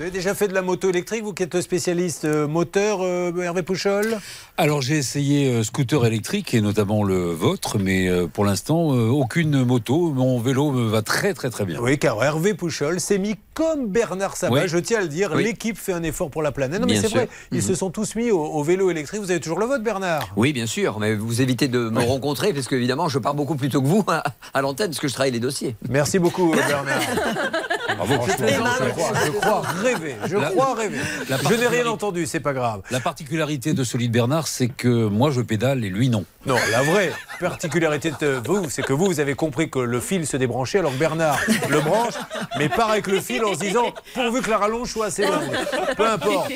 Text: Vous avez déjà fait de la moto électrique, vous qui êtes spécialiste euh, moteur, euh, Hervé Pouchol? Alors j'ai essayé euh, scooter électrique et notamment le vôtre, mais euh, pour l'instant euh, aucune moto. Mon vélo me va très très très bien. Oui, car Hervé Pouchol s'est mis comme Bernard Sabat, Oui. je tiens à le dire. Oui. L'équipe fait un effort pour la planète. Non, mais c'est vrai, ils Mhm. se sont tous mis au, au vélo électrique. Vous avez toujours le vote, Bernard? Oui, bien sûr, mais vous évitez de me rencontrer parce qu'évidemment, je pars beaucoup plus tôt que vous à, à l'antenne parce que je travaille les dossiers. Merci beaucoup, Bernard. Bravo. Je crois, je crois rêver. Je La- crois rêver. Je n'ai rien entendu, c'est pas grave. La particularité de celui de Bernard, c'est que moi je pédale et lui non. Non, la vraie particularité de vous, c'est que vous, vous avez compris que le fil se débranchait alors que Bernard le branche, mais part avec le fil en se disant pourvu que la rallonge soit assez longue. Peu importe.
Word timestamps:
Vous 0.00 0.04
avez 0.04 0.12
déjà 0.12 0.34
fait 0.34 0.48
de 0.48 0.54
la 0.54 0.62
moto 0.62 0.88
électrique, 0.88 1.22
vous 1.24 1.34
qui 1.34 1.42
êtes 1.42 1.60
spécialiste 1.60 2.24
euh, 2.24 2.48
moteur, 2.48 3.00
euh, 3.02 3.36
Hervé 3.42 3.62
Pouchol? 3.62 4.16
Alors 4.56 4.80
j'ai 4.80 4.96
essayé 4.96 5.52
euh, 5.52 5.62
scooter 5.62 6.06
électrique 6.06 6.54
et 6.54 6.62
notamment 6.62 7.04
le 7.04 7.32
vôtre, 7.34 7.76
mais 7.78 8.08
euh, 8.08 8.26
pour 8.26 8.46
l'instant 8.46 8.94
euh, 8.96 9.10
aucune 9.10 9.62
moto. 9.62 10.10
Mon 10.14 10.40
vélo 10.40 10.70
me 10.70 10.88
va 10.88 11.02
très 11.02 11.34
très 11.34 11.50
très 11.50 11.66
bien. 11.66 11.78
Oui, 11.82 11.98
car 11.98 12.24
Hervé 12.24 12.54
Pouchol 12.54 12.98
s'est 12.98 13.18
mis 13.18 13.34
comme 13.52 13.88
Bernard 13.88 14.38
Sabat, 14.38 14.62
Oui. 14.62 14.68
je 14.68 14.78
tiens 14.78 15.00
à 15.00 15.02
le 15.02 15.08
dire. 15.08 15.32
Oui. 15.34 15.44
L'équipe 15.44 15.76
fait 15.76 15.92
un 15.92 16.02
effort 16.02 16.30
pour 16.30 16.40
la 16.42 16.50
planète. 16.50 16.80
Non, 16.80 16.86
mais 16.86 16.96
c'est 16.96 17.08
vrai, 17.08 17.28
ils 17.52 17.58
Mhm. 17.58 17.62
se 17.62 17.74
sont 17.74 17.90
tous 17.90 18.14
mis 18.16 18.30
au, 18.30 18.40
au 18.42 18.62
vélo 18.62 18.90
électrique. 18.90 19.20
Vous 19.20 19.30
avez 19.30 19.40
toujours 19.40 19.58
le 19.58 19.66
vote, 19.66 19.82
Bernard? 19.82 20.30
Oui, 20.34 20.54
bien 20.54 20.64
sûr, 20.66 20.98
mais 20.98 21.14
vous 21.14 21.42
évitez 21.42 21.68
de 21.68 21.90
me 21.90 22.00
rencontrer 22.00 22.54
parce 22.54 22.68
qu'évidemment, 22.68 23.10
je 23.10 23.18
pars 23.18 23.34
beaucoup 23.34 23.54
plus 23.54 23.68
tôt 23.68 23.82
que 23.82 23.86
vous 23.86 24.02
à, 24.08 24.22
à 24.54 24.62
l'antenne 24.62 24.88
parce 24.88 24.98
que 25.00 25.08
je 25.08 25.12
travaille 25.12 25.32
les 25.32 25.40
dossiers. 25.40 25.76
Merci 25.90 26.18
beaucoup, 26.18 26.52
Bernard. 26.54 27.02
Bravo. 27.96 28.14
Je 28.28 28.90
crois, 28.92 29.12
je 29.26 29.30
crois 29.32 29.60
rêver. 29.82 30.16
Je 30.26 30.36
La- 30.36 30.50
crois 30.50 30.74
rêver. 30.74 30.98
Je 31.28 31.54
n'ai 31.54 31.66
rien 31.66 31.86
entendu, 31.86 32.26
c'est 32.26 32.40
pas 32.40 32.52
grave. 32.52 32.82
La 32.90 33.00
particularité 33.00 33.72
de 33.74 33.84
celui 33.84 34.08
de 34.08 34.12
Bernard, 34.12 34.46
c'est 34.48 34.68
que 34.68 35.06
moi 35.06 35.30
je 35.30 35.40
pédale 35.40 35.84
et 35.84 35.88
lui 35.90 36.08
non. 36.08 36.24
Non, 36.46 36.56
la 36.70 36.82
vraie 36.82 37.12
particularité 37.38 38.12
de 38.20 38.40
vous, 38.46 38.68
c'est 38.70 38.82
que 38.82 38.92
vous, 38.92 39.06
vous 39.06 39.20
avez 39.20 39.34
compris 39.34 39.68
que 39.70 39.78
le 39.78 40.00
fil 40.00 40.26
se 40.26 40.36
débranchait 40.36 40.78
alors 40.78 40.92
que 40.92 40.98
Bernard 40.98 41.38
le 41.68 41.80
branche, 41.80 42.14
mais 42.58 42.68
part 42.68 42.90
avec 42.90 43.06
le 43.06 43.20
fil 43.20 43.44
en 43.44 43.54
se 43.54 43.58
disant 43.60 43.92
pourvu 44.14 44.40
que 44.42 44.50
la 44.50 44.58
rallonge 44.58 44.88
soit 44.90 45.06
assez 45.06 45.24
longue. 45.26 45.50
Peu 45.96 46.06
importe. 46.08 46.52